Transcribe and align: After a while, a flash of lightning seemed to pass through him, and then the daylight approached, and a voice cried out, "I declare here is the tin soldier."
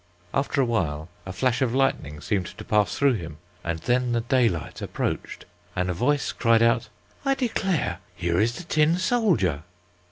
After 0.33 0.59
a 0.59 0.65
while, 0.65 1.09
a 1.27 1.31
flash 1.31 1.61
of 1.61 1.75
lightning 1.75 2.21
seemed 2.21 2.47
to 2.47 2.65
pass 2.65 2.97
through 2.97 3.13
him, 3.13 3.37
and 3.63 3.77
then 3.81 4.13
the 4.13 4.21
daylight 4.21 4.81
approached, 4.81 5.45
and 5.75 5.91
a 5.91 5.93
voice 5.93 6.31
cried 6.31 6.63
out, 6.63 6.89
"I 7.23 7.35
declare 7.35 7.99
here 8.15 8.39
is 8.39 8.55
the 8.55 8.63
tin 8.63 8.97
soldier." 8.97 9.61